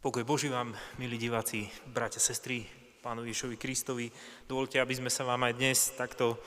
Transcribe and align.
Pokoj 0.00 0.24
Boží 0.24 0.48
vám, 0.48 0.72
milí 0.96 1.20
diváci, 1.20 1.68
bratia, 1.84 2.24
sestry, 2.24 2.64
pánu 3.04 3.20
Ježovi 3.28 3.60
Kristovi. 3.60 4.08
Dovolte, 4.48 4.80
aby 4.80 4.96
sme 4.96 5.12
sa 5.12 5.28
vám 5.28 5.44
aj 5.44 5.60
dnes 5.60 5.92
takto 5.92 6.40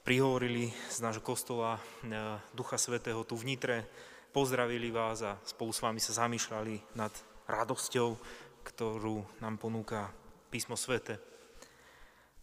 prihovorili 0.00 0.72
z 0.88 0.96
nášho 1.04 1.20
kostola 1.20 1.76
e, 1.76 1.80
Ducha 2.56 2.80
Svetého 2.80 3.20
tu 3.28 3.36
v 3.36 3.52
Nitre, 3.52 3.84
pozdravili 4.32 4.88
vás 4.88 5.20
a 5.20 5.36
spolu 5.44 5.76
s 5.76 5.84
vami 5.84 6.00
sa 6.00 6.24
zamýšľali 6.24 6.96
nad 6.96 7.12
radosťou, 7.52 8.16
ktorú 8.64 9.44
nám 9.44 9.60
ponúka 9.60 10.08
písmo 10.48 10.72
Svete. 10.72 11.20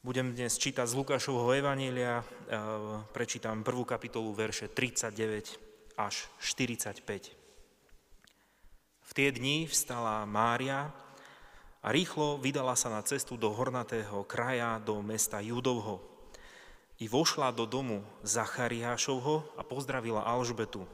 Budem 0.05 0.37
dnes 0.37 0.53
čítať 0.61 0.85
z 0.85 1.01
Lukášovho 1.01 1.49
Evanília, 1.49 2.21
e, 2.21 2.25
prečítam 3.09 3.65
prvú 3.65 3.89
kapitolu, 3.89 4.37
verše 4.37 4.69
39 4.69 5.97
až 5.97 6.29
45. 6.37 7.40
V 9.11 9.19
tie 9.19 9.27
dni 9.27 9.67
vstala 9.67 10.23
Mária 10.23 10.87
a 11.83 11.91
rýchlo 11.91 12.39
vydala 12.39 12.79
sa 12.79 12.87
na 12.87 13.03
cestu 13.03 13.35
do 13.35 13.51
hornatého 13.51 14.23
kraja, 14.23 14.79
do 14.79 15.03
mesta 15.03 15.43
Judovho. 15.43 15.99
I 17.03 17.11
vošla 17.11 17.51
do 17.51 17.67
domu 17.67 18.07
Zachariášovho 18.23 19.59
a 19.59 19.67
pozdravila 19.67 20.23
Alžbetu. 20.23 20.87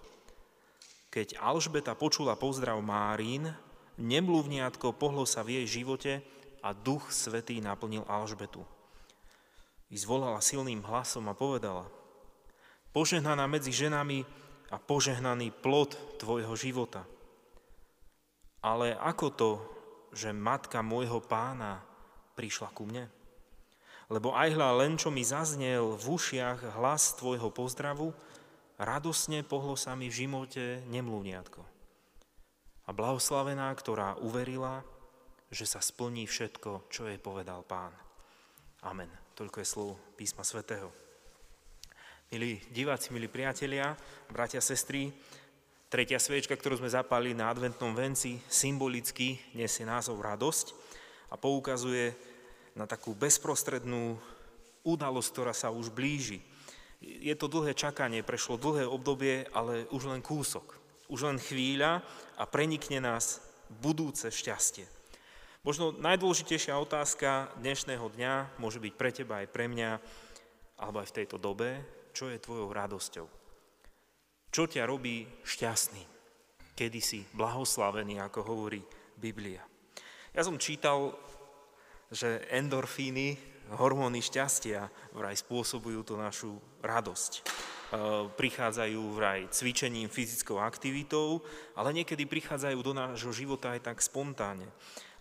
Keď 1.13 1.37
Alžbeta 1.37 1.93
počula 1.93 2.33
pozdrav 2.33 2.81
Márín, 2.81 3.53
nemluvniatko 4.01 4.97
pohlo 4.97 5.29
sa 5.29 5.45
v 5.45 5.61
jej 5.61 5.85
živote 5.85 6.25
a 6.65 6.73
duch 6.73 7.13
svetý 7.13 7.61
naplnil 7.61 8.01
Alžbetu. 8.09 8.65
I 9.93 9.95
zvolala 10.01 10.41
silným 10.41 10.81
hlasom 10.81 11.29
a 11.29 11.37
povedala, 11.37 11.85
požehnaná 12.97 13.45
medzi 13.45 13.69
ženami 13.69 14.25
a 14.73 14.81
požehnaný 14.81 15.53
plod 15.53 15.93
tvojho 16.17 16.57
života– 16.57 17.05
ale 18.61 18.97
ako 18.97 19.27
to, 19.33 19.51
že 20.13 20.33
matka 20.33 20.81
môjho 20.81 21.21
pána 21.21 21.83
prišla 22.33 22.69
ku 22.73 22.87
mne? 22.87 23.09
Lebo 24.07 24.31
aj 24.31 24.55
hľa 24.55 24.69
len 24.79 24.95
čo 24.95 25.11
mi 25.11 25.21
zaznel 25.21 25.99
v 25.99 26.05
ušiach 26.15 26.79
hlas 26.79 27.19
tvojho 27.19 27.51
pozdravu, 27.51 28.15
radosne 28.79 29.43
pohlo 29.43 29.75
sa 29.75 29.99
mi 29.99 30.07
v 30.07 30.25
živote 30.25 30.85
nemluvniatko. 30.87 31.61
A 32.87 32.89
blahoslavená, 32.95 33.67
ktorá 33.75 34.15
uverila, 34.23 34.79
že 35.51 35.67
sa 35.67 35.83
splní 35.83 36.23
všetko, 36.23 36.87
čo 36.87 37.07
jej 37.11 37.19
povedal 37.19 37.67
pán. 37.67 37.91
Amen. 38.87 39.11
Toľko 39.35 39.57
je 39.59 39.67
slov 39.67 39.89
písma 40.15 40.47
svätého. 40.47 40.87
Milí 42.31 42.59
diváci, 42.71 43.11
milí 43.15 43.31
priatelia, 43.31 43.95
bratia, 44.31 44.59
sestry, 44.59 45.11
Tretia 45.87 46.19
sviečka, 46.19 46.51
ktorú 46.51 46.83
sme 46.83 46.91
zapali 46.91 47.31
na 47.31 47.47
adventnom 47.47 47.95
venci, 47.95 48.43
symbolicky 48.51 49.39
nesie 49.55 49.87
názov 49.87 50.19
radosť 50.19 50.75
a 51.31 51.39
poukazuje 51.39 52.11
na 52.75 52.83
takú 52.83 53.15
bezprostrednú 53.15 54.19
udalosť, 54.83 55.29
ktorá 55.31 55.55
sa 55.55 55.71
už 55.71 55.95
blíži. 55.95 56.43
Je 56.99 57.31
to 57.39 57.47
dlhé 57.47 57.71
čakanie, 57.71 58.19
prešlo 58.19 58.59
dlhé 58.59 58.83
obdobie, 58.83 59.47
ale 59.55 59.87
už 59.87 60.11
len 60.11 60.19
kúsok. 60.19 60.75
Už 61.07 61.23
len 61.23 61.39
chvíľa 61.39 62.03
a 62.35 62.43
prenikne 62.43 62.99
nás 62.99 63.39
budúce 63.79 64.27
šťastie. 64.27 64.83
Možno 65.63 65.95
najdôležitejšia 65.95 66.75
otázka 66.75 67.55
dnešného 67.63 68.11
dňa 68.11 68.59
môže 68.59 68.83
byť 68.83 68.93
pre 68.99 69.15
teba 69.15 69.39
aj 69.39 69.47
pre 69.55 69.71
mňa, 69.71 70.03
alebo 70.83 70.99
aj 70.99 71.15
v 71.15 71.17
tejto 71.23 71.39
dobe, 71.39 71.79
čo 72.11 72.27
je 72.27 72.43
tvojou 72.43 72.75
radosťou. 72.75 73.46
Čo 74.51 74.65
ťa 74.65 74.87
robí 74.87 75.27
šťastný? 75.43 76.03
Kedy 76.77 76.99
si 77.01 77.25
blahoslavený, 77.33 78.21
ako 78.21 78.39
hovorí 78.45 78.81
Biblia. 79.17 79.65
Ja 80.31 80.45
som 80.45 80.61
čítal, 80.61 81.17
že 82.13 82.45
endorfíny, 82.53 83.35
hormóny 83.75 84.23
šťastia 84.23 84.87
vraj 85.11 85.35
spôsobujú 85.35 86.05
tú 86.05 86.15
našu 86.15 86.55
radosť. 86.79 87.31
E, 87.37 87.41
prichádzajú 88.31 89.01
vraj 89.15 89.47
cvičením, 89.51 90.07
fyzickou 90.07 90.59
aktivitou, 90.59 91.43
ale 91.75 91.95
niekedy 91.95 92.23
prichádzajú 92.23 92.79
do 92.79 92.93
nášho 92.95 93.33
života 93.35 93.75
aj 93.75 93.91
tak 93.91 93.97
spontánne. 93.99 94.67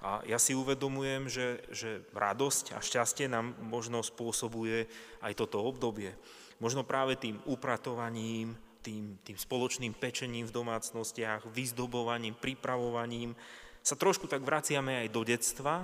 A 0.04 0.22
ja 0.28 0.38
si 0.38 0.52
uvedomujem, 0.54 1.26
že, 1.26 1.64
že 1.72 2.04
radosť 2.14 2.76
a 2.76 2.84
šťastie 2.84 3.26
nám 3.26 3.56
možno 3.58 4.04
spôsobuje 4.04 4.86
aj 5.24 5.32
toto 5.34 5.64
obdobie. 5.64 6.14
Možno 6.62 6.86
práve 6.86 7.18
tým 7.18 7.40
upratovaním, 7.48 8.54
tým, 8.86 9.18
tým 9.26 9.34
spoločným 9.34 9.98
pečením 9.98 10.46
v 10.46 10.54
domácnostiach, 10.54 11.50
vyzdobovaním, 11.50 12.38
pripravovaním, 12.38 13.34
sa 13.82 13.98
trošku 13.98 14.30
tak 14.30 14.46
vraciame 14.46 15.02
aj 15.02 15.08
do 15.10 15.26
detstva 15.26 15.82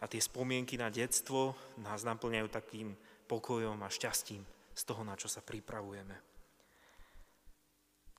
a 0.00 0.04
tie 0.04 0.20
spomienky 0.20 0.76
na 0.76 0.92
detstvo 0.92 1.56
nás 1.80 2.04
naplňajú 2.04 2.48
takým 2.52 2.92
pokojom 3.24 3.80
a 3.80 3.88
šťastím 3.88 4.44
z 4.76 4.82
toho, 4.84 5.00
na 5.00 5.16
čo 5.16 5.32
sa 5.32 5.40
pripravujeme. 5.40 6.16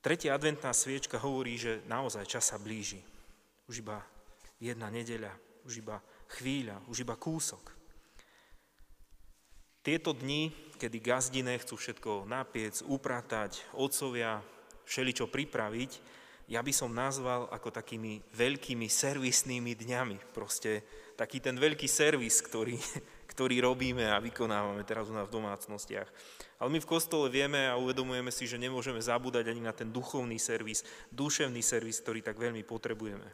Tretia 0.04 0.36
adventná 0.36 0.74
sviečka 0.74 1.22
hovorí, 1.22 1.56
že 1.56 1.86
naozaj 1.88 2.28
čas 2.28 2.50
sa 2.50 2.58
blíži. 2.60 3.00
Už 3.70 3.86
iba 3.86 4.04
jedna 4.60 4.92
nedeľa, 4.92 5.32
už 5.64 5.80
iba 5.80 6.02
chvíľa, 6.28 6.84
už 6.92 7.08
iba 7.08 7.16
kúsok. 7.16 7.83
Tieto 9.84 10.16
dni, 10.16 10.48
kedy 10.80 11.04
gazdine 11.04 11.60
chcú 11.60 11.76
všetko 11.76 12.24
napiec, 12.24 12.80
upratať, 12.88 13.68
otcovia, 13.76 14.40
všeličo 14.88 15.28
pripraviť, 15.28 15.92
ja 16.48 16.64
by 16.64 16.72
som 16.72 16.96
nazval 16.96 17.52
ako 17.52 17.68
takými 17.68 18.24
veľkými 18.32 18.88
servisnými 18.88 19.76
dňami. 19.76 20.32
Proste 20.32 20.88
taký 21.20 21.44
ten 21.44 21.60
veľký 21.60 21.84
servis, 21.92 22.40
ktorý, 22.40 22.80
ktorý 23.36 23.60
robíme 23.60 24.08
a 24.08 24.24
vykonávame 24.24 24.88
teraz 24.88 25.12
u 25.12 25.16
nás 25.20 25.28
v 25.28 25.36
domácnostiach. 25.36 26.08
Ale 26.64 26.70
my 26.72 26.80
v 26.80 26.88
kostole 26.88 27.28
vieme 27.28 27.68
a 27.68 27.76
uvedomujeme 27.76 28.32
si, 28.32 28.48
že 28.48 28.56
nemôžeme 28.56 29.04
zabúdať 29.04 29.52
ani 29.52 29.68
na 29.68 29.76
ten 29.76 29.92
duchovný 29.92 30.40
servis, 30.40 30.88
duševný 31.12 31.60
servis, 31.60 32.00
ktorý 32.00 32.24
tak 32.24 32.40
veľmi 32.40 32.64
potrebujeme. 32.64 33.28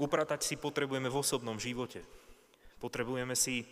Upratať 0.00 0.48
si 0.48 0.56
potrebujeme 0.56 1.12
v 1.12 1.20
osobnom 1.20 1.60
živote. 1.60 2.00
Potrebujeme 2.80 3.36
si 3.36 3.68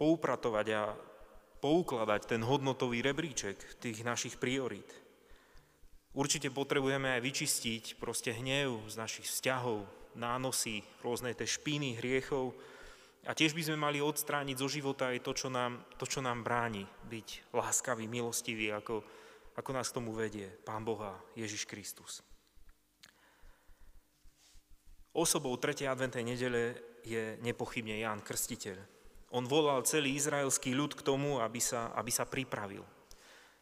poupratovať 0.00 0.66
a 0.72 0.96
poukladať 1.60 2.24
ten 2.24 2.40
hodnotový 2.40 3.04
rebríček 3.04 3.76
tých 3.76 4.00
našich 4.00 4.40
priorít. 4.40 4.88
Určite 6.16 6.48
potrebujeme 6.50 7.12
aj 7.14 7.20
vyčistiť 7.20 7.84
proste 8.00 8.32
hnev 8.32 8.80
z 8.88 8.94
našich 8.96 9.28
vzťahov, 9.28 9.84
nánosy, 10.18 10.82
rôzne 11.04 11.36
tie 11.36 11.46
špíny, 11.46 12.00
hriechov. 12.00 12.56
A 13.28 13.36
tiež 13.36 13.52
by 13.52 13.62
sme 13.62 13.76
mali 13.78 14.00
odstrániť 14.00 14.56
zo 14.56 14.66
života 14.66 15.12
aj 15.12 15.20
to, 15.22 15.32
čo 15.36 15.48
nám, 15.52 15.84
to, 16.00 16.08
čo 16.08 16.24
nám 16.24 16.40
bráni 16.40 16.88
byť 17.06 17.52
láskavý, 17.52 18.08
milostivý, 18.08 18.72
ako, 18.72 19.04
ako 19.54 19.70
nás 19.70 19.92
k 19.92 19.96
tomu 20.00 20.16
vedie 20.16 20.48
Pán 20.64 20.82
Boha, 20.82 21.14
Ježiš 21.36 21.68
Kristus. 21.68 22.24
Osobou 25.12 25.54
3. 25.60 25.84
adventnej 25.86 26.24
nedele 26.24 26.74
je 27.04 27.36
nepochybne 27.44 28.00
Ján 28.00 28.24
Krstiteľ. 28.24 28.99
On 29.30 29.46
volal 29.46 29.86
celý 29.86 30.18
izraelský 30.18 30.74
ľud 30.74 30.98
k 30.98 31.06
tomu, 31.06 31.38
aby 31.38 31.62
sa, 31.62 31.94
aby 31.94 32.10
sa 32.10 32.26
pripravil. 32.26 32.82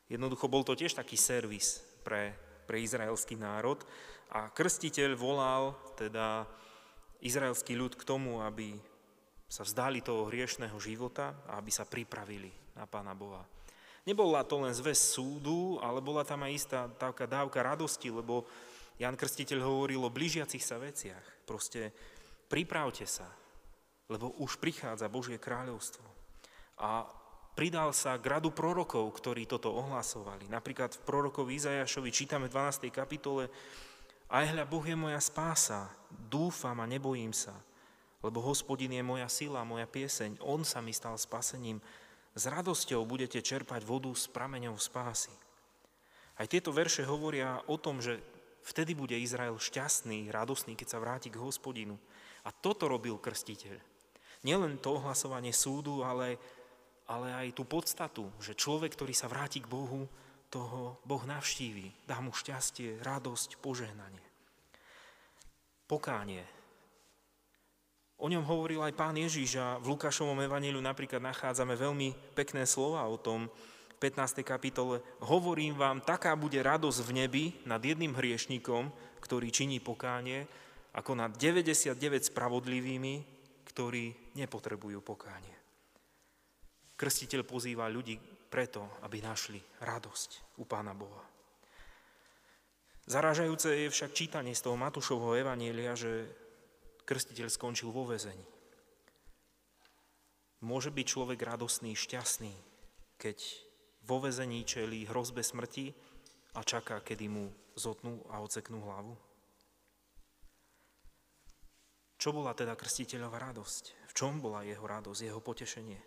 Jednoducho 0.09 0.49
bol 0.49 0.65
to 0.65 0.73
tiež 0.73 0.97
taký 0.97 1.21
servis 1.21 1.85
pre, 2.01 2.33
pre 2.65 2.81
izraelský 2.81 3.37
národ 3.37 3.85
a 4.33 4.49
krstiteľ 4.49 5.13
volal 5.13 5.77
teda 6.01 6.49
izraelský 7.21 7.77
ľud 7.77 8.01
k 8.01 8.07
tomu, 8.09 8.41
aby 8.41 8.81
sa 9.49 9.65
vzdali 9.65 10.01
toho 10.01 10.29
hriešného 10.29 10.77
života 10.81 11.37
a 11.49 11.61
aby 11.61 11.73
sa 11.73 11.85
pripravili 11.89 12.49
na 12.77 12.89
Pána 12.89 13.13
Boha. 13.13 13.45
Nebola 14.09 14.41
to 14.45 14.65
len 14.65 14.73
zväz 14.73 14.97
súdu, 14.97 15.77
ale 15.85 16.01
bola 16.01 16.25
tam 16.25 16.45
aj 16.45 16.53
istá 16.53 16.89
taká 16.89 17.29
dávka 17.29 17.61
radosti, 17.61 18.09
lebo 18.09 18.49
Jan 18.97 19.21
Krstiteľ 19.21 19.61
hovoril 19.61 20.01
o 20.01 20.09
blížiacich 20.09 20.65
sa 20.65 20.81
veciach. 20.81 21.45
Proste 21.45 21.93
pripravte 22.49 23.05
sa, 23.05 23.29
lebo 24.09 24.33
už 24.41 24.57
prichádza 24.57 25.13
Božie 25.13 25.37
kráľovstvo. 25.37 26.05
A 26.81 27.05
pridal 27.53 27.93
sa 27.93 28.17
k 28.17 28.39
radu 28.39 28.55
prorokov, 28.55 29.05
ktorí 29.21 29.45
toto 29.45 29.75
ohlasovali. 29.77 30.49
Napríklad 30.49 30.97
v 30.97 31.05
prorokovi 31.05 31.61
Izajašovi 31.61 32.11
čítame 32.11 32.49
v 32.49 32.55
12. 32.57 32.89
kapitole 32.89 33.53
Aj 34.33 34.45
hľa, 34.49 34.65
Boh 34.65 34.85
je 34.87 34.97
moja 34.97 35.21
spása, 35.21 35.93
dúfam 36.09 36.77
a 36.81 36.87
nebojím 36.87 37.37
sa, 37.37 37.53
lebo 38.25 38.41
hospodin 38.41 38.95
je 38.95 39.05
moja 39.05 39.29
sila, 39.29 39.67
moja 39.69 39.85
pieseň, 39.91 40.41
on 40.41 40.65
sa 40.65 40.81
mi 40.81 40.95
stal 40.97 41.19
spasením. 41.21 41.83
S 42.39 42.47
radosťou 42.47 43.03
budete 43.03 43.43
čerpať 43.43 43.83
vodu 43.83 44.15
s 44.15 44.31
prameňou 44.31 44.79
spásy. 44.79 45.35
Aj 46.39 46.47
tieto 46.47 46.71
verše 46.71 47.03
hovoria 47.03 47.59
o 47.67 47.75
tom, 47.75 47.99
že 47.99 48.23
vtedy 48.63 48.95
bude 48.95 49.19
Izrael 49.19 49.59
šťastný, 49.59 50.31
radosný, 50.31 50.79
keď 50.79 50.87
sa 50.87 51.03
vráti 51.03 51.35
k 51.35 51.43
hospodinu. 51.43 51.99
A 52.47 52.55
toto 52.55 52.87
robil 52.87 53.19
krstiteľ. 53.19 53.98
Nielen 54.47 54.79
to 54.79 54.99
ohlasovanie 54.99 55.51
súdu, 55.51 56.07
ale, 56.07 56.39
ale 57.11 57.35
aj 57.35 57.59
tú 57.59 57.67
podstatu, 57.67 58.31
že 58.39 58.55
človek, 58.55 58.95
ktorý 58.95 59.15
sa 59.15 59.27
vráti 59.27 59.59
k 59.59 59.71
Bohu, 59.71 60.07
toho 60.49 60.97
Boh 61.05 61.25
navštívi, 61.29 62.09
dá 62.09 62.25
mu 62.25 62.33
šťastie, 62.33 63.05
radosť, 63.05 63.61
požehnanie. 63.61 64.25
Pokánie. 65.85 66.45
O 68.19 68.27
ňom 68.27 68.43
hovoril 68.43 68.83
aj 68.83 68.99
pán 68.99 69.15
Ježiš 69.15 69.61
a 69.61 69.79
v 69.79 69.95
Lukášovom 69.95 70.43
evaníliu 70.43 70.83
napríklad 70.83 71.23
nachádzame 71.23 71.79
veľmi 71.79 72.35
pekné 72.35 72.67
slova 72.67 73.07
o 73.07 73.21
tom, 73.21 73.47
15. 73.99 74.47
kapitole, 74.47 75.03
hovorím 75.27 75.75
vám, 75.75 75.99
taká 75.99 76.39
bude 76.39 76.63
radosť 76.63 76.99
v 77.03 77.11
nebi 77.19 77.45
nad 77.67 77.83
jedným 77.83 78.15
hriešnikom, 78.15 78.95
ktorý 79.19 79.51
činí 79.51 79.83
pokánie, 79.83 80.47
ako 80.95 81.19
nad 81.19 81.35
99 81.35 81.99
spravodlivými, 82.31 83.38
ktorí 83.79 84.35
nepotrebujú 84.35 84.99
pokánie. 85.07 85.55
Krstiteľ 86.99 87.47
pozýva 87.47 87.87
ľudí 87.87 88.19
preto, 88.51 88.83
aby 89.07 89.23
našli 89.23 89.63
radosť 89.79 90.59
u 90.59 90.67
Pána 90.67 90.99
Boha. 90.99 91.23
Zaražajúce 93.07 93.71
je 93.71 93.87
však 93.87 94.19
čítanie 94.19 94.51
z 94.59 94.67
toho 94.67 94.75
Matúšovho 94.75 95.39
evanielia, 95.39 95.95
že 95.95 96.27
krstiteľ 97.07 97.47
skončil 97.47 97.95
vo 97.95 98.03
vezení. 98.03 98.43
Môže 100.67 100.91
byť 100.91 101.07
človek 101.07 101.39
radostný, 101.39 101.95
šťastný, 101.95 102.51
keď 103.15 103.39
vo 104.03 104.19
vezení 104.19 104.67
čelí 104.67 105.07
hrozbe 105.07 105.47
smrti 105.47 105.95
a 106.59 106.67
čaká, 106.67 106.99
kedy 106.99 107.31
mu 107.31 107.55
zotnú 107.79 108.27
a 108.27 108.43
oceknú 108.43 108.83
hlavu? 108.83 109.28
Čo 112.19 112.35
bola 112.35 112.51
teda 112.51 112.75
krstiteľová 112.75 113.39
radosť? 113.55 114.11
V 114.11 114.13
čom 114.13 114.43
bola 114.43 114.67
jeho 114.67 114.83
radosť, 114.83 115.23
jeho 115.23 115.39
potešenie? 115.39 115.99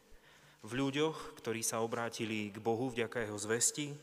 V 0.62 0.72
ľuďoch, 0.76 1.40
ktorí 1.40 1.64
sa 1.64 1.80
obrátili 1.80 2.52
k 2.52 2.60
Bohu 2.60 2.92
vďaka 2.92 3.24
jeho 3.24 3.40
zvesti, 3.40 3.96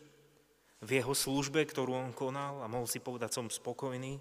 v 0.80 0.90
jeho 0.90 1.12
službe, 1.12 1.60
ktorú 1.68 1.92
on 1.92 2.16
konal 2.16 2.64
a 2.64 2.66
mohol 2.66 2.88
si 2.88 2.98
povedať, 2.98 3.36
som 3.36 3.52
spokojný, 3.52 4.16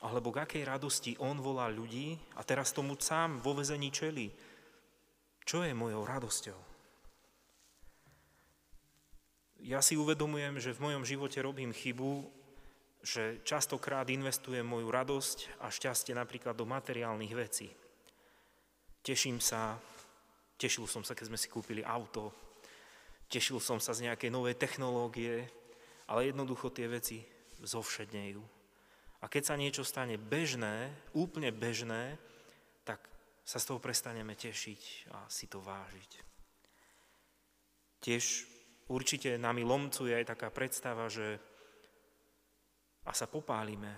alebo 0.00 0.32
k 0.32 0.48
akej 0.48 0.64
radosti 0.64 1.12
on 1.20 1.38
volá 1.44 1.68
ľudí 1.68 2.16
a 2.34 2.42
teraz 2.42 2.72
tomu 2.72 2.96
sám 2.96 3.44
vo 3.44 3.52
vezení 3.52 3.92
čelí. 3.92 4.32
Čo 5.44 5.60
je 5.60 5.76
mojou 5.76 6.08
radosťou? 6.08 6.60
Ja 9.64 9.80
si 9.80 9.96
uvedomujem, 9.96 10.60
že 10.60 10.76
v 10.76 10.82
mojom 10.88 11.04
živote 11.08 11.40
robím 11.40 11.72
chybu, 11.72 12.28
že 13.04 13.44
častokrát 13.44 14.08
investujem 14.08 14.64
moju 14.64 14.88
radosť 14.88 15.60
a 15.60 15.68
šťastie 15.68 16.16
napríklad 16.16 16.56
do 16.56 16.64
materiálnych 16.64 17.36
vecí. 17.36 17.68
Teším 19.04 19.44
sa, 19.44 19.76
tešil 20.56 20.88
som 20.88 21.04
sa, 21.04 21.12
keď 21.12 21.28
sme 21.28 21.36
si 21.36 21.52
kúpili 21.52 21.84
auto, 21.84 22.32
tešil 23.28 23.60
som 23.60 23.76
sa 23.76 23.92
z 23.92 24.08
nejakej 24.08 24.32
novej 24.32 24.56
technológie, 24.56 25.44
ale 26.08 26.32
jednoducho 26.32 26.72
tie 26.72 26.88
veci 26.88 27.20
zovšednejú. 27.60 28.40
A 29.20 29.28
keď 29.28 29.52
sa 29.52 29.60
niečo 29.60 29.84
stane 29.84 30.16
bežné, 30.16 30.88
úplne 31.12 31.52
bežné, 31.52 32.16
tak 32.88 33.04
sa 33.44 33.60
z 33.60 33.68
toho 33.68 33.84
prestaneme 33.84 34.32
tešiť 34.32 35.12
a 35.12 35.28
si 35.28 35.44
to 35.44 35.60
vážiť. 35.60 36.24
Tiež 38.00 38.24
určite 38.88 39.36
nami 39.36 39.60
lomcuje 39.60 40.12
aj 40.12 40.36
taká 40.36 40.48
predstava, 40.48 41.12
že 41.12 41.40
a 43.04 43.10
sa 43.12 43.28
popálime 43.28 43.92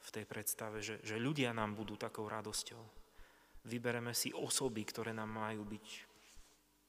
v 0.00 0.08
tej 0.08 0.24
predstave, 0.24 0.80
že, 0.80 1.00
že 1.04 1.20
ľudia 1.20 1.52
nám 1.52 1.76
budú 1.76 1.96
takou 2.00 2.24
radosťou. 2.24 2.82
Vybereme 3.68 4.16
si 4.16 4.32
osoby, 4.32 4.80
ktoré 4.88 5.12
nám 5.12 5.28
majú 5.28 5.68
byť 5.68 5.86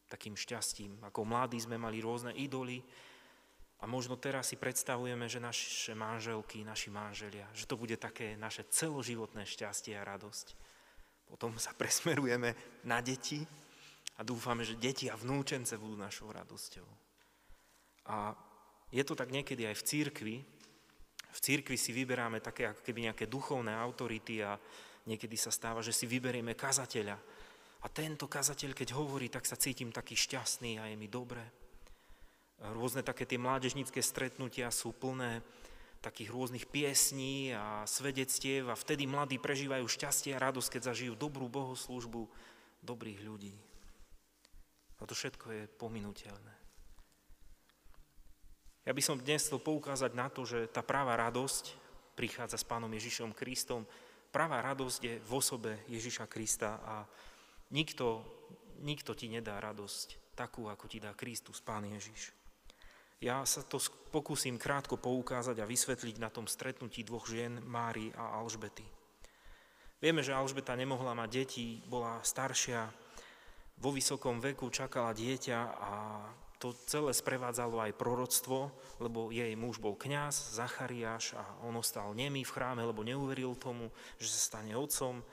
takým 0.07 0.35
šťastím. 0.35 1.03
Ako 1.07 1.27
mladí 1.27 1.59
sme 1.59 1.75
mali 1.75 1.99
rôzne 1.99 2.31
idoly 2.35 2.79
a 3.81 3.87
možno 3.87 4.15
teraz 4.15 4.51
si 4.51 4.59
predstavujeme, 4.59 5.27
že 5.27 5.43
naše 5.43 5.91
manželky, 5.95 6.63
naši 6.63 6.91
manželia, 6.91 7.47
že 7.51 7.67
to 7.67 7.75
bude 7.75 7.95
také 7.99 8.39
naše 8.39 8.67
celoživotné 8.71 9.43
šťastie 9.43 9.95
a 9.95 10.07
radosť. 10.07 10.47
Potom 11.31 11.55
sa 11.59 11.75
presmerujeme 11.79 12.83
na 12.87 13.03
deti 13.03 13.43
a 14.19 14.21
dúfame, 14.23 14.67
že 14.67 14.79
deti 14.79 15.11
a 15.11 15.19
vnúčence 15.19 15.75
budú 15.75 15.99
našou 15.99 16.31
radosťou. 16.31 16.87
A 18.11 18.35
je 18.91 19.03
to 19.07 19.15
tak 19.15 19.31
niekedy 19.31 19.67
aj 19.67 19.75
v 19.79 19.87
církvi, 19.87 20.35
v 21.31 21.39
církvi 21.39 21.79
si 21.79 21.95
vyberáme 21.95 22.43
také 22.43 22.67
ako 22.67 22.83
keby 22.83 23.07
nejaké 23.11 23.25
duchovné 23.31 23.71
autority 23.71 24.43
a 24.43 24.59
niekedy 25.07 25.39
sa 25.39 25.49
stáva, 25.49 25.79
že 25.79 25.95
si 25.95 26.05
vyberieme 26.05 26.53
kazateľa. 26.53 27.17
A 27.81 27.87
tento 27.89 28.29
kazateľ, 28.29 28.77
keď 28.77 28.93
hovorí, 28.93 29.31
tak 29.31 29.47
sa 29.47 29.57
cítim 29.57 29.89
taký 29.89 30.13
šťastný 30.13 30.77
a 30.77 30.91
je 30.91 30.95
mi 30.99 31.09
dobre. 31.09 31.41
Rôzne 32.61 33.01
také 33.01 33.25
tie 33.25 33.41
mládežnícke 33.41 34.05
stretnutia 34.05 34.69
sú 34.69 34.93
plné 34.93 35.41
takých 36.01 36.29
rôznych 36.29 36.65
piesní 36.69 37.57
a 37.57 37.85
svedectiev 37.89 38.69
a 38.69 38.77
vtedy 38.77 39.09
mladí 39.09 39.41
prežívajú 39.41 39.85
šťastie 39.85 40.37
a 40.37 40.43
radosť, 40.49 40.77
keď 40.77 40.81
zažijú 40.93 41.13
dobrú 41.17 41.49
bohoslužbu 41.49 42.29
dobrých 42.85 43.21
ľudí. 43.25 43.53
A 45.01 45.09
to 45.09 45.17
všetko 45.17 45.45
je 45.49 45.63
pominuteľné. 45.81 46.60
Ja 48.81 48.97
by 48.97 49.01
som 49.05 49.21
dnes 49.21 49.45
chcel 49.45 49.61
poukázať 49.61 50.11
na 50.17 50.25
to, 50.33 50.41
že 50.41 50.65
tá 50.73 50.81
práva 50.81 51.13
radosť 51.13 51.77
prichádza 52.17 52.57
s 52.57 52.65
Pánom 52.65 52.89
Ježišom 52.89 53.29
Kristom. 53.37 53.85
Práva 54.33 54.57
radosť 54.57 54.99
je 55.05 55.15
v 55.21 55.31
osobe 55.37 55.85
Ježiša 55.85 56.25
Krista 56.25 56.81
a 56.81 57.05
nikto, 57.69 58.25
nikto 58.81 59.13
ti 59.13 59.29
nedá 59.29 59.61
radosť 59.61 60.33
takú, 60.33 60.65
ako 60.65 60.89
ti 60.89 60.97
dá 60.97 61.13
Kristus, 61.13 61.61
Pán 61.61 61.85
Ježiš. 61.85 62.33
Ja 63.21 63.45
sa 63.45 63.61
to 63.61 63.77
pokúsim 64.09 64.57
krátko 64.57 64.97
poukázať 64.97 65.61
a 65.61 65.69
vysvetliť 65.69 66.17
na 66.17 66.33
tom 66.33 66.49
stretnutí 66.49 67.05
dvoch 67.05 67.29
žien, 67.29 67.61
Mári 67.61 68.09
a 68.17 68.41
Alžbety. 68.41 68.81
Vieme, 70.01 70.25
že 70.25 70.33
Alžbeta 70.33 70.73
nemohla 70.73 71.13
mať 71.13 71.29
deti, 71.29 71.77
bola 71.85 72.17
staršia, 72.25 72.89
vo 73.77 73.93
vysokom 73.93 74.41
veku 74.41 74.73
čakala 74.73 75.13
dieťa 75.13 75.59
a 75.69 75.91
to 76.61 76.77
celé 76.85 77.09
sprevádzalo 77.09 77.81
aj 77.81 77.97
proroctvo, 77.97 78.69
lebo 79.01 79.33
jej 79.33 79.49
muž 79.57 79.81
bol 79.81 79.97
kňaz, 79.97 80.53
Zachariáš 80.61 81.33
a 81.33 81.41
on 81.65 81.73
ostal 81.73 82.13
nemý 82.13 82.45
v 82.45 82.53
chráme, 82.53 82.85
lebo 82.85 83.01
neuveril 83.01 83.57
tomu, 83.57 83.89
že 84.21 84.29
sa 84.29 84.53
stane 84.53 84.77
otcom. 84.77 85.25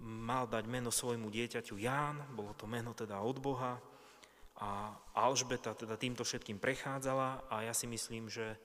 Mal 0.00 0.48
dať 0.48 0.64
meno 0.64 0.88
svojmu 0.88 1.28
dieťaťu 1.28 1.76
Ján, 1.76 2.16
bolo 2.32 2.56
to 2.56 2.64
meno 2.64 2.96
teda 2.96 3.20
od 3.20 3.36
Boha 3.44 3.76
a 4.64 4.96
Alžbeta 5.12 5.76
teda 5.76 6.00
týmto 6.00 6.24
všetkým 6.24 6.56
prechádzala 6.56 7.52
a 7.52 7.68
ja 7.68 7.76
si 7.76 7.84
myslím, 7.84 8.32
že, 8.32 8.56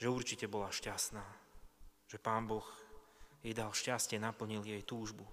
že 0.00 0.08
určite 0.08 0.48
bola 0.48 0.72
šťastná, 0.72 1.24
že 2.08 2.16
Pán 2.16 2.48
Boh 2.48 2.64
jej 3.44 3.52
dal 3.52 3.76
šťastie, 3.76 4.16
naplnil 4.16 4.64
jej 4.64 4.80
túžbu. 4.80 5.28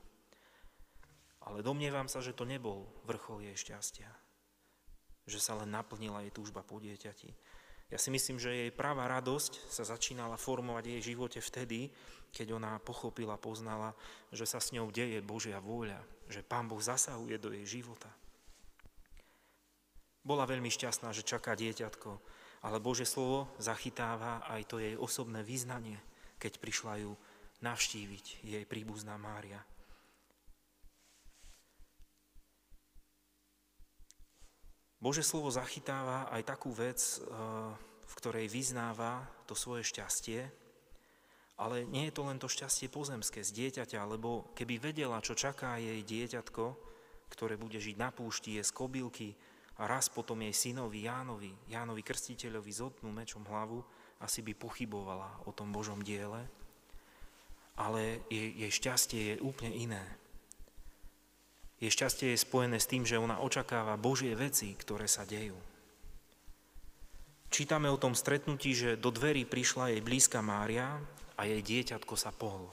Ale 1.48 1.63
domnievam 1.63 2.12
sa, 2.12 2.20
že 2.20 2.36
to 2.36 2.44
nebol 2.44 2.92
vrchol 3.08 3.40
jej 3.40 3.56
šťastia 3.56 4.19
že 5.30 5.40
sa 5.40 5.56
len 5.56 5.70
naplnila 5.70 6.26
jej 6.26 6.34
túžba 6.34 6.66
po 6.66 6.82
dieťati. 6.82 7.32
Ja 7.90 7.98
si 7.98 8.14
myslím, 8.14 8.38
že 8.38 8.54
jej 8.54 8.72
práva 8.74 9.10
radosť 9.10 9.70
sa 9.70 9.82
začínala 9.82 10.38
formovať 10.38 10.84
v 10.86 10.92
jej 10.98 11.04
živote 11.14 11.40
vtedy, 11.42 11.90
keď 12.30 12.54
ona 12.54 12.78
pochopila, 12.78 13.42
poznala, 13.42 13.98
že 14.30 14.46
sa 14.46 14.62
s 14.62 14.70
ňou 14.74 14.94
deje 14.94 15.22
Božia 15.26 15.58
vôľa, 15.58 15.98
že 16.30 16.46
Pán 16.46 16.70
Boh 16.70 16.78
zasahuje 16.78 17.42
do 17.42 17.50
jej 17.50 17.82
života. 17.82 18.10
Bola 20.22 20.46
veľmi 20.46 20.70
šťastná, 20.70 21.10
že 21.10 21.26
čaká 21.26 21.58
dieťatko, 21.58 22.12
ale 22.62 22.78
Bože 22.78 23.10
slovo 23.10 23.50
zachytáva 23.58 24.46
aj 24.46 24.62
to 24.70 24.78
jej 24.78 24.94
osobné 24.94 25.42
význanie, 25.42 25.98
keď 26.38 26.62
prišla 26.62 26.94
ju 27.02 27.18
navštíviť 27.66 28.46
jej 28.46 28.64
príbuzná 28.70 29.18
Mária. 29.18 29.66
Bože 35.00 35.24
slovo 35.24 35.48
zachytáva 35.48 36.27
aj 36.27 36.44
takú 36.44 36.75
vec, 36.75 37.00
eh, 37.00 37.24
v 38.03 38.13
ktorej 38.20 38.51
vyznáva 38.51 39.24
to 39.48 39.56
svoje 39.56 39.88
šťastie, 39.88 40.44
ale 41.60 41.84
nie 41.88 42.08
je 42.08 42.15
to 42.15 42.24
len 42.24 42.39
to 42.39 42.48
šťastie 42.48 42.88
pozemské 42.88 43.44
z 43.44 43.51
dieťaťa, 43.51 44.00
lebo 44.08 44.51
keby 44.56 44.79
vedela, 44.79 45.24
čo 45.24 45.36
čaká 45.36 45.75
jej 45.79 46.03
dieťatko, 46.03 46.65
ktoré 47.32 47.56
bude 47.60 47.79
žiť 47.79 47.96
na 48.00 48.12
púšti, 48.12 48.60
je 48.60 48.63
z 48.63 48.72
kobylky 48.72 49.36
a 49.79 49.88
raz 49.88 50.12
potom 50.12 50.39
jej 50.44 50.56
synovi 50.56 51.08
Jánovi, 51.08 51.51
Jánovi 51.72 52.03
Krstiteľovi 52.03 52.72
zotnú 52.72 53.12
mečom 53.12 53.44
hlavu, 53.48 53.79
asi 54.20 54.44
by 54.44 54.51
pochybovala 54.56 55.48
o 55.48 55.56
tom 55.56 55.72
Božom 55.72 56.03
diele, 56.03 56.44
ale 57.79 58.27
jej, 58.27 58.68
jej 58.68 58.72
šťastie 58.75 59.22
je 59.24 59.36
úplne 59.39 59.72
iné. 59.72 60.03
Jej 61.80 61.96
šťastie 61.96 62.36
je 62.36 62.44
spojené 62.44 62.76
s 62.76 62.92
tým, 62.92 63.08
že 63.08 63.16
ona 63.16 63.40
očakáva 63.40 63.96
Božie 63.96 64.36
veci, 64.36 64.76
ktoré 64.76 65.08
sa 65.08 65.24
dejú. 65.24 65.56
Čítame 67.50 67.90
o 67.90 67.98
tom 67.98 68.14
stretnutí, 68.14 68.76
že 68.76 69.00
do 69.00 69.10
dverí 69.10 69.48
prišla 69.48 69.96
jej 69.96 70.02
blízka 70.04 70.44
Mária 70.44 71.00
a 71.40 71.42
jej 71.48 71.64
dieťatko 71.64 72.14
sa 72.20 72.36
pohlo. 72.36 72.70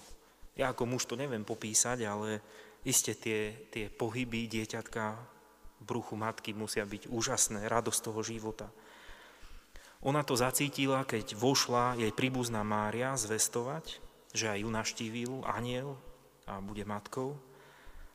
Ja 0.58 0.74
ako 0.74 0.84
muž 0.90 1.06
to 1.06 1.14
neviem 1.14 1.46
popísať, 1.46 2.02
ale 2.02 2.42
iste 2.82 3.14
tie, 3.14 3.70
tie 3.70 3.88
pohyby 3.88 4.50
dieťatka 4.50 5.04
v 5.80 5.82
bruchu 5.84 6.18
matky 6.18 6.52
musia 6.56 6.82
byť 6.82 7.08
úžasné, 7.08 7.68
radosť 7.68 8.00
toho 8.10 8.20
života. 8.26 8.68
Ona 10.04 10.22
to 10.26 10.36
zacítila, 10.36 11.08
keď 11.08 11.34
vošla 11.38 11.96
jej 11.96 12.12
príbuzná 12.12 12.60
Mária 12.60 13.16
zvestovať, 13.16 14.02
že 14.36 14.52
aj 14.52 14.58
ju 14.60 14.68
naštívil 14.68 15.32
aniel 15.48 15.96
a 16.44 16.60
bude 16.60 16.84
matkou. 16.84 17.38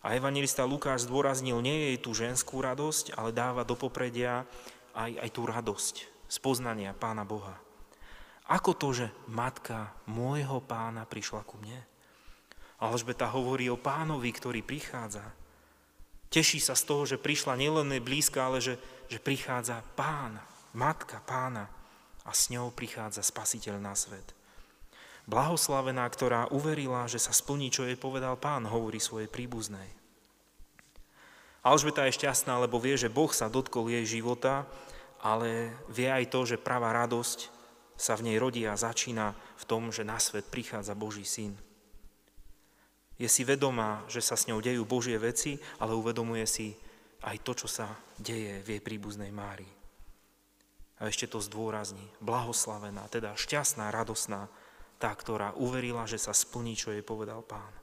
A 0.02 0.18
evangelista 0.18 0.66
Lukáš 0.66 1.06
zdôraznil 1.06 1.62
nie 1.62 1.94
jej 1.94 1.98
tú 2.02 2.18
ženskú 2.18 2.58
radosť, 2.58 3.14
ale 3.14 3.30
dáva 3.30 3.62
do 3.62 3.78
popredia 3.78 4.50
aj, 4.98 5.14
aj 5.22 5.30
tú 5.30 5.42
radosť 5.46 5.96
z 6.26 6.38
poznania 6.42 6.98
Pána 6.98 7.22
Boha. 7.22 7.54
Ako 8.50 8.76
to, 8.76 8.92
že 8.92 9.08
matka 9.30 9.94
môjho 10.10 10.60
pána 10.60 11.08
prišla 11.08 11.46
ku 11.46 11.56
mne? 11.62 11.80
Alžbeta 12.82 13.30
hovorí 13.30 13.70
o 13.70 13.78
pánovi, 13.78 14.28
ktorý 14.34 14.66
prichádza. 14.66 15.24
Teší 16.34 16.58
sa 16.58 16.74
z 16.74 16.84
toho, 16.84 17.04
že 17.06 17.22
prišla 17.22 17.54
nielen 17.56 17.94
blízka, 18.02 18.42
ale 18.42 18.60
že, 18.60 18.76
že 19.08 19.22
prichádza 19.22 19.86
pán, 19.94 20.42
matka 20.74 21.22
pána 21.24 21.70
a 22.26 22.32
s 22.34 22.50
ňou 22.50 22.74
prichádza 22.74 23.22
spasiteľ 23.22 23.78
na 23.78 23.94
svet. 23.94 24.34
Blahoslavená, 25.32 26.04
ktorá 26.12 26.52
uverila, 26.52 27.08
že 27.08 27.16
sa 27.16 27.32
splní, 27.32 27.72
čo 27.72 27.88
jej 27.88 27.96
povedal 27.96 28.36
pán, 28.36 28.68
hovorí 28.68 29.00
svojej 29.00 29.32
príbuznej. 29.32 29.88
Alžbeta 31.64 32.04
je 32.10 32.20
šťastná, 32.20 32.60
lebo 32.60 32.84
vie, 32.84 33.00
že 33.00 33.08
Boh 33.08 33.32
sa 33.32 33.48
dotkol 33.48 33.88
jej 33.88 34.04
života, 34.20 34.68
ale 35.24 35.72
vie 35.88 36.12
aj 36.12 36.28
to, 36.28 36.44
že 36.44 36.60
pravá 36.60 36.92
radosť 36.92 37.48
sa 37.96 38.20
v 38.20 38.28
nej 38.28 38.38
rodí 38.42 38.68
a 38.68 38.76
začína 38.76 39.32
v 39.56 39.64
tom, 39.64 39.94
že 39.94 40.04
na 40.04 40.20
svet 40.20 40.52
prichádza 40.52 41.00
Boží 41.00 41.24
syn. 41.24 41.56
Je 43.16 43.30
si 43.30 43.48
vedomá, 43.48 44.04
že 44.12 44.20
sa 44.20 44.36
s 44.36 44.52
ňou 44.52 44.60
dejú 44.60 44.84
Božie 44.84 45.16
veci, 45.16 45.62
ale 45.80 45.96
uvedomuje 45.96 46.44
si 46.44 46.76
aj 47.24 47.38
to, 47.46 47.54
čo 47.56 47.72
sa 47.72 47.88
deje 48.18 48.66
v 48.66 48.68
jej 48.76 48.82
príbuznej 48.82 49.32
Márii. 49.32 49.70
A 51.00 51.08
ešte 51.08 51.30
to 51.30 51.38
zdôrazní. 51.38 52.04
Blahoslavená, 52.20 53.06
teda 53.08 53.38
šťastná, 53.38 53.94
radosná, 53.94 54.50
tá, 55.02 55.10
ktorá 55.18 55.58
uverila, 55.58 56.06
že 56.06 56.22
sa 56.22 56.30
splní, 56.30 56.78
čo 56.78 56.94
jej 56.94 57.02
povedal 57.02 57.42
pán. 57.42 57.74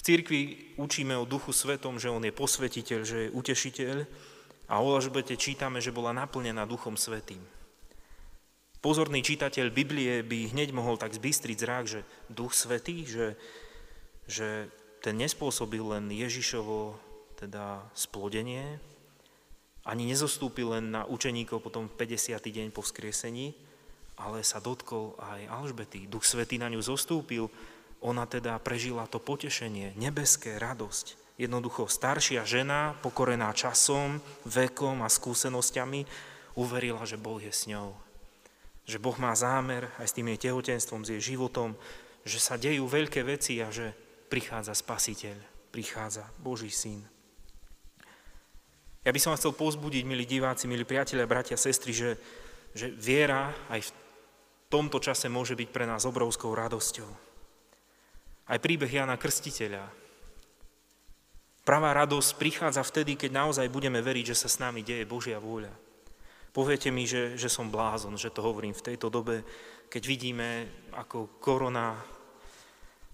V 0.00 0.02
církvi 0.02 0.40
učíme 0.80 1.12
o 1.20 1.28
Duchu 1.28 1.52
Svetom, 1.52 2.00
že 2.00 2.08
on 2.08 2.24
je 2.24 2.32
posvetiteľ, 2.32 3.00
že 3.04 3.16
je 3.28 3.34
utešiteľ 3.36 3.96
a 4.72 4.80
o 4.80 4.96
Alžbete 4.96 5.36
čítame, 5.36 5.84
že 5.84 5.92
bola 5.92 6.16
naplnená 6.16 6.64
Duchom 6.64 6.96
Svetým. 6.96 7.44
Pozorný 8.80 9.20
čitateľ 9.20 9.68
Biblie 9.68 10.24
by 10.24 10.56
hneď 10.56 10.72
mohol 10.72 10.96
tak 10.96 11.12
zbystriť 11.12 11.56
zrák, 11.58 11.84
že 11.84 12.00
Duch 12.32 12.56
Svetý, 12.56 13.04
že 13.04 13.36
že 14.26 14.68
ten 15.00 15.14
nespôsobil 15.16 15.82
len 15.82 16.10
Ježišovo 16.10 16.98
teda 17.38 17.86
splodenie, 17.94 18.82
ani 19.86 20.02
nezostúpil 20.10 20.74
len 20.74 20.90
na 20.90 21.06
učeníkov 21.06 21.62
potom 21.62 21.86
v 21.86 21.94
50. 21.94 22.42
deň 22.42 22.74
po 22.74 22.82
vzkriesení, 22.82 23.54
ale 24.16 24.40
sa 24.40 24.58
dotkol 24.60 25.16
aj 25.20 25.48
Alžbety. 25.48 26.08
Duch 26.08 26.24
Svetý 26.24 26.56
na 26.56 26.72
ňu 26.72 26.80
zostúpil, 26.80 27.52
ona 28.00 28.24
teda 28.28 28.56
prežila 28.60 29.08
to 29.08 29.20
potešenie, 29.20 29.96
nebeské, 29.96 30.56
radosť. 30.60 31.36
Jednoducho 31.36 31.84
staršia 31.84 32.48
žena, 32.48 32.96
pokorená 33.04 33.52
časom, 33.52 34.24
vekom 34.48 35.04
a 35.04 35.08
skúsenosťami, 35.12 36.08
uverila, 36.56 37.04
že 37.04 37.20
Boh 37.20 37.36
je 37.36 37.52
s 37.52 37.68
ňou. 37.68 37.92
Že 38.88 39.02
Boh 39.04 39.16
má 39.20 39.36
zámer 39.36 39.92
aj 40.00 40.08
s 40.08 40.16
tým 40.16 40.32
jej 40.32 40.48
tehotenstvom, 40.48 41.04
s 41.04 41.12
jej 41.12 41.36
životom, 41.36 41.76
že 42.24 42.40
sa 42.40 42.56
dejú 42.56 42.88
veľké 42.88 43.20
veci 43.20 43.60
a 43.60 43.68
že 43.68 43.92
prichádza 44.32 44.72
Spasiteľ, 44.72 45.36
prichádza 45.68 46.24
Boží 46.40 46.72
syn. 46.72 47.04
Ja 49.06 49.14
by 49.14 49.20
som 49.22 49.30
vás 49.30 49.38
chcel 49.38 49.54
pozbudiť, 49.54 50.02
milí 50.02 50.26
diváci, 50.26 50.66
milí 50.66 50.82
priatelia, 50.82 51.30
bratia, 51.30 51.54
sestry, 51.54 51.94
že, 51.94 52.18
že 52.74 52.90
viera 52.90 53.54
aj 53.70 53.86
v 53.86 53.90
tomto 54.72 54.98
čase 54.98 55.30
môže 55.30 55.54
byť 55.54 55.68
pre 55.70 55.84
nás 55.86 56.06
obrovskou 56.06 56.54
radosťou. 56.54 57.10
Aj 58.46 58.58
príbeh 58.62 58.90
Jana 58.90 59.18
Krstiteľa. 59.18 59.86
Pravá 61.66 61.90
radosť 61.98 62.38
prichádza 62.38 62.86
vtedy, 62.86 63.18
keď 63.18 63.34
naozaj 63.34 63.66
budeme 63.74 63.98
veriť, 63.98 64.30
že 64.30 64.38
sa 64.38 64.48
s 64.50 64.62
nami 64.62 64.86
deje 64.86 65.02
Božia 65.02 65.42
vôľa. 65.42 65.74
Poviete 66.54 66.94
mi, 66.94 67.04
že, 67.10 67.34
že 67.34 67.50
som 67.50 67.68
blázon, 67.68 68.14
že 68.14 68.30
to 68.30 68.40
hovorím 68.40 68.72
v 68.72 68.86
tejto 68.86 69.10
dobe, 69.10 69.42
keď 69.90 70.02
vidíme, 70.06 70.48
ako 70.94 71.36
korona 71.42 71.98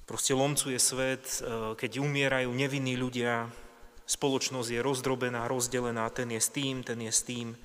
proste 0.05 0.37
lomcuje 0.37 0.77
svet, 0.77 1.41
e, 1.41 1.73
keď 1.75 2.05
umierajú 2.05 2.53
nevinní 2.53 3.01
ľudia, 3.01 3.49
spoločnosť 4.05 4.69
je 4.69 4.81
rozdrobená, 4.85 5.49
rozdelená, 5.49 6.13
ten 6.13 6.29
je 6.37 6.41
s 6.45 6.53
tým, 6.53 6.85
ten 6.85 7.01
je 7.01 7.13
s 7.13 7.25
tým. 7.25 7.57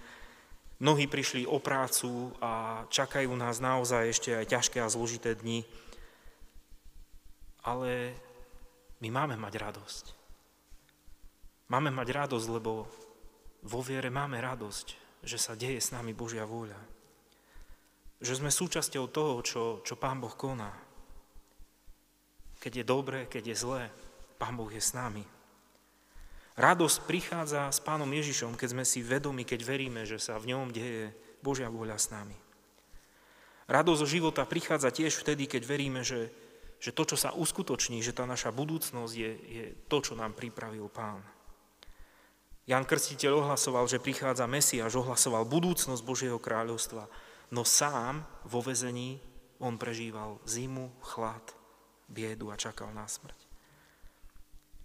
Mnohí 0.77 1.09
prišli 1.09 1.49
o 1.49 1.57
prácu 1.57 2.37
a 2.37 2.85
čakajú 2.93 3.33
nás 3.33 3.57
naozaj 3.57 4.13
ešte 4.13 4.29
aj 4.37 4.45
ťažké 4.45 4.77
a 4.77 4.93
zložité 4.93 5.33
dni. 5.33 5.65
Ale 7.65 8.13
my 9.01 9.09
máme 9.09 9.35
mať 9.41 9.53
radosť. 9.57 10.05
Máme 11.73 11.89
mať 11.89 12.07
radosť, 12.13 12.47
lebo 12.53 12.85
vo 13.65 13.79
viere 13.81 14.13
máme 14.13 14.37
radosť, 14.37 14.87
že 15.25 15.41
sa 15.41 15.57
deje 15.57 15.81
s 15.81 15.89
nami 15.89 16.13
Božia 16.13 16.45
vôľa. 16.45 16.79
Že 18.21 18.45
sme 18.45 18.51
súčasťou 18.53 19.05
toho, 19.09 19.41
čo, 19.41 19.63
čo 19.81 19.97
Pán 19.97 20.21
Boh 20.21 20.33
koná. 20.33 20.71
Keď 22.61 22.81
je 22.81 22.85
dobré, 22.85 23.19
keď 23.25 23.53
je 23.53 23.55
zlé, 23.57 23.83
Pán 24.37 24.53
Boh 24.53 24.69
je 24.69 24.81
s 24.81 24.93
nami. 24.93 25.25
Radosť 26.57 27.05
prichádza 27.05 27.69
s 27.69 27.77
Pánom 27.77 28.09
Ježišom, 28.09 28.57
keď 28.57 28.69
sme 28.73 28.81
si 28.81 29.05
vedomi, 29.05 29.45
keď 29.45 29.61
veríme, 29.61 30.01
že 30.09 30.17
sa 30.17 30.41
v 30.41 30.57
ňom 30.57 30.73
deje 30.73 31.13
Božia 31.45 31.69
vôľa 31.69 32.01
s 32.01 32.09
nami. 32.09 32.33
Radosť 33.69 34.01
zo 34.01 34.07
života 34.09 34.41
prichádza 34.41 34.89
tiež 34.89 35.21
vtedy, 35.21 35.45
keď 35.45 35.61
veríme, 35.69 36.01
že, 36.01 36.33
že 36.81 36.89
to, 36.89 37.13
čo 37.13 37.13
sa 37.13 37.29
uskutoční, 37.37 38.01
že 38.01 38.09
tá 38.09 38.25
naša 38.25 38.49
budúcnosť 38.49 39.13
je, 39.13 39.31
je 39.37 39.65
to, 39.85 40.01
čo 40.01 40.17
nám 40.17 40.33
pripravil 40.33 40.89
Pán. 40.89 41.21
Jan 42.65 42.89
Krstiteľ 42.89 43.45
ohlasoval, 43.45 43.85
že 43.85 44.01
prichádza 44.01 44.49
Mesiáš, 44.49 44.97
ohlasoval 44.97 45.45
budúcnosť 45.45 46.01
Božieho 46.01 46.41
kráľovstva, 46.41 47.05
no 47.53 47.61
sám 47.61 48.25
vo 48.49 48.65
vezení 48.65 49.21
on 49.61 49.77
prežíval 49.77 50.41
zimu, 50.49 50.89
chlad, 51.05 51.53
biedu 52.09 52.49
a 52.49 52.57
čakal 52.57 52.89
na 52.97 53.05
smrť. 53.05 53.37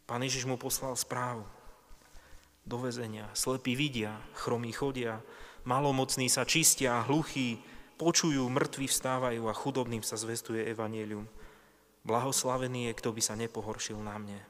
Pán 0.04 0.20
Ježiš 0.20 0.44
mu 0.44 0.60
poslal 0.60 0.92
správu 1.00 1.48
do 2.66 2.78
väzenia. 2.78 3.30
Slepí 3.34 3.74
vidia, 3.74 4.18
chromí 4.38 4.70
chodia, 4.70 5.22
malomocní 5.66 6.30
sa 6.30 6.46
čistia, 6.46 7.02
hluchí, 7.06 7.58
počujú, 7.98 8.46
mŕtvi 8.50 8.86
vstávajú 8.90 9.46
a 9.46 9.54
chudobným 9.54 10.02
sa 10.02 10.18
zvestuje 10.18 10.66
evanielium. 10.70 11.26
Blahoslavený 12.02 12.90
je, 12.90 12.98
kto 12.98 13.14
by 13.14 13.22
sa 13.22 13.38
nepohoršil 13.38 13.98
na 14.02 14.18
mne. 14.18 14.40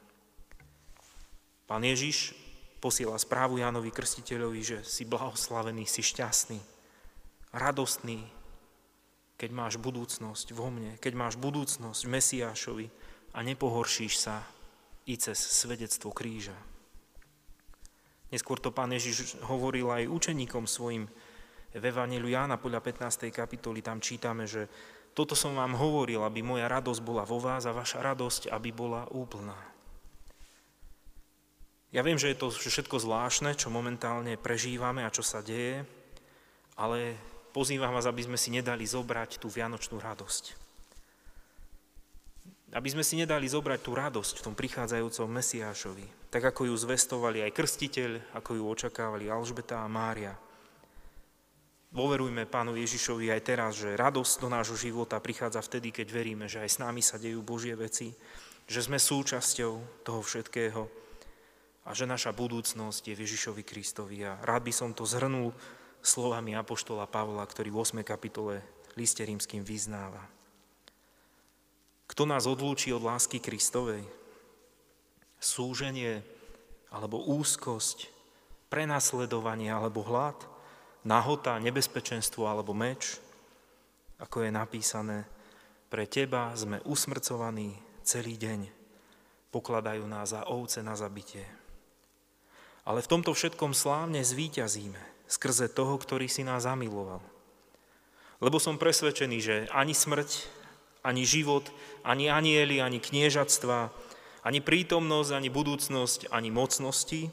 Pán 1.69 1.85
Ježiš 1.85 2.33
posiela 2.81 3.21
správu 3.21 3.61
Jánovi 3.61 3.93
Krstiteľovi, 3.93 4.61
že 4.65 4.79
si 4.83 5.05
blahoslavený, 5.05 5.85
si 5.85 6.01
šťastný, 6.01 6.61
radostný, 7.53 8.25
keď 9.37 9.51
máš 9.53 9.75
budúcnosť 9.77 10.57
vo 10.57 10.73
mne, 10.73 10.97
keď 10.99 11.13
máš 11.15 11.35
budúcnosť 11.37 12.01
v 12.07 12.13
Mesiášovi 12.13 12.87
a 13.37 13.39
nepohoršíš 13.45 14.15
sa 14.17 14.45
i 15.05 15.19
cez 15.19 15.37
svedectvo 15.37 16.15
kríža. 16.15 16.57
Neskôr 18.33 18.57
to 18.57 18.73
pán 18.73 18.97
Ježiš 18.97 19.37
hovoril 19.45 19.93
aj 19.93 20.09
učeníkom 20.09 20.65
svojim 20.65 21.05
v 21.73 21.85
Evangeliu 21.85 22.33
Jána 22.33 22.57
podľa 22.57 22.81
15. 22.81 23.29
kapitoly, 23.29 23.85
tam 23.85 24.01
čítame, 24.01 24.49
že 24.49 24.69
toto 25.13 25.37
som 25.37 25.53
vám 25.53 25.77
hovoril, 25.77 26.25
aby 26.25 26.41
moja 26.41 26.65
radosť 26.69 27.01
bola 27.05 27.29
vo 27.29 27.37
vás 27.37 27.69
a 27.69 27.77
vaša 27.77 28.01
radosť, 28.01 28.49
aby 28.49 28.73
bola 28.73 29.05
úplná. 29.13 29.57
Ja 31.93 32.01
viem, 32.01 32.17
že 32.17 32.33
je 32.33 32.41
to 32.41 32.49
všetko 32.49 33.05
zvláštne, 33.05 33.53
čo 33.53 33.69
momentálne 33.69 34.41
prežívame 34.41 35.05
a 35.05 35.13
čo 35.13 35.21
sa 35.21 35.45
deje, 35.45 35.85
ale 36.81 37.21
pozývam 37.53 37.93
vás, 37.93 38.09
aby 38.09 38.25
sme 38.25 38.41
si 38.41 38.49
nedali 38.49 38.89
zobrať 38.89 39.37
tú 39.37 39.53
vianočnú 39.53 40.01
radosť. 40.01 40.62
Aby 42.73 42.89
sme 42.89 43.05
si 43.05 43.21
nedali 43.21 43.45
zobrať 43.45 43.81
tú 43.85 43.93
radosť 43.93 44.41
v 44.41 44.45
tom 44.49 44.55
prichádzajúcom 44.57 45.29
Mesiášovi, 45.29 46.33
tak 46.33 46.41
ako 46.41 46.73
ju 46.73 46.75
zvestovali 46.81 47.45
aj 47.45 47.53
krstiteľ, 47.53 48.33
ako 48.33 48.57
ju 48.57 48.65
očakávali 48.65 49.29
Alžbeta 49.29 49.85
a 49.85 49.93
Mária. 49.93 50.33
Dôverujme 51.93 52.49
Pánu 52.49 52.73
Ježišovi 52.73 53.29
aj 53.29 53.41
teraz, 53.45 53.77
že 53.77 53.93
radosť 53.93 54.41
do 54.41 54.49
nášho 54.49 54.81
života 54.81 55.21
prichádza 55.21 55.61
vtedy, 55.61 55.93
keď 55.93 56.09
veríme, 56.09 56.49
že 56.49 56.65
aj 56.65 56.71
s 56.73 56.81
nami 56.81 57.05
sa 57.05 57.21
dejú 57.21 57.45
Božie 57.45 57.77
veci, 57.77 58.17
že 58.65 58.81
sme 58.81 58.97
súčasťou 58.97 60.01
toho 60.01 60.21
všetkého 60.25 60.89
a 61.85 61.91
že 61.93 62.09
naša 62.09 62.33
budúcnosť 62.33 63.13
je 63.13 63.15
v 63.21 63.23
Ježišovi 63.29 63.63
Kristovi. 63.69 64.25
A 64.25 64.41
rád 64.41 64.65
by 64.65 64.73
som 64.73 64.97
to 64.97 65.05
zhrnul 65.05 65.53
slovami 66.01 66.57
Apoštola 66.57 67.05
Pavla, 67.05 67.45
ktorý 67.45 67.69
v 67.69 68.01
8. 68.01 68.01
kapitole 68.01 68.65
liste 68.97 69.21
rímským 69.21 69.61
vyznáva. 69.61 70.25
Kto 72.13 72.29
nás 72.29 72.45
odlúči 72.45 72.93
od 72.93 73.01
lásky 73.01 73.41
Kristovej? 73.41 74.05
Súženie 75.41 76.21
alebo 76.93 77.25
úzkosť, 77.25 78.13
prenasledovanie 78.69 79.73
alebo 79.73 80.05
hlad, 80.05 80.37
nahota, 81.09 81.57
nebezpečenstvo 81.57 82.45
alebo 82.45 82.77
meč, 82.77 83.17
ako 84.21 84.45
je 84.45 84.51
napísané, 84.53 85.25
Pre 85.93 86.09
teba 86.09 86.49
sme 86.57 86.81
usmrcovaní 86.89 87.77
celý 88.01 88.41
deň. 88.41 88.65
Pokladajú 89.53 90.09
nás 90.09 90.33
za 90.33 90.49
ovce 90.49 90.81
na 90.81 90.97
zabitie. 90.97 91.45
Ale 92.89 93.05
v 93.05 93.11
tomto 93.13 93.37
všetkom 93.37 93.77
slávne 93.77 94.25
zvíťazíme 94.25 95.29
skrze 95.29 95.69
toho, 95.69 96.01
ktorý 96.01 96.33
si 96.33 96.49
nás 96.49 96.65
zamiloval. 96.65 97.21
Lebo 98.41 98.57
som 98.57 98.81
presvedčený, 98.81 99.39
že 99.45 99.57
ani 99.69 99.93
smrť, 99.93 100.49
ani 101.03 101.27
život, 101.27 101.71
ani 102.07 102.31
anieli, 102.31 102.79
ani 102.79 103.03
kniežatstva, 103.03 103.91
ani 104.43 104.59
prítomnosť, 104.59 105.31
ani 105.35 105.49
budúcnosť, 105.51 106.31
ani 106.31 106.51
mocnosti, 106.51 107.31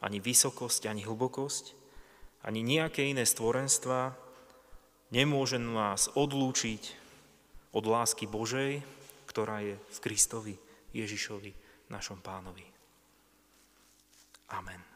ani 0.00 0.18
vysokosť, 0.20 0.88
ani 0.88 1.04
hlbokosť, 1.04 1.64
ani 2.44 2.60
nejaké 2.62 3.08
iné 3.08 3.24
stvorenstva 3.24 4.14
nemôže 5.10 5.60
nás 5.60 6.12
odlúčiť 6.12 6.82
od 7.76 7.84
lásky 7.84 8.24
Božej, 8.24 8.80
ktorá 9.28 9.60
je 9.60 9.76
v 9.76 9.98
Kristovi 10.00 10.54
Ježišovi, 10.96 11.52
našom 11.92 12.24
pánovi. 12.24 12.64
Amen. 14.54 14.95